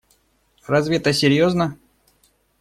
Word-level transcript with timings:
Разве 0.65 0.95
это 0.97 1.13
серьезно? 1.13 1.77